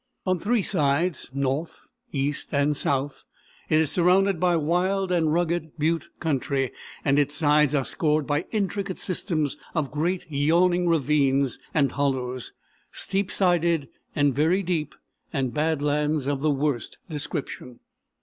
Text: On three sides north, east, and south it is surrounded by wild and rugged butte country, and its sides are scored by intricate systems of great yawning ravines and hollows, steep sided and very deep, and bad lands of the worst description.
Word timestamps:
On 0.25 0.39
three 0.39 0.63
sides 0.63 1.29
north, 1.35 1.85
east, 2.11 2.49
and 2.55 2.75
south 2.75 3.23
it 3.69 3.79
is 3.79 3.91
surrounded 3.91 4.39
by 4.39 4.55
wild 4.55 5.11
and 5.11 5.31
rugged 5.31 5.77
butte 5.77 6.09
country, 6.19 6.71
and 7.05 7.19
its 7.19 7.35
sides 7.35 7.75
are 7.75 7.85
scored 7.85 8.25
by 8.25 8.45
intricate 8.49 8.97
systems 8.97 9.57
of 9.75 9.91
great 9.91 10.25
yawning 10.27 10.87
ravines 10.87 11.59
and 11.71 11.91
hollows, 11.91 12.51
steep 12.91 13.29
sided 13.31 13.89
and 14.15 14.33
very 14.33 14.63
deep, 14.63 14.95
and 15.31 15.53
bad 15.53 15.83
lands 15.83 16.25
of 16.25 16.41
the 16.41 16.49
worst 16.49 16.97
description. 17.07 17.79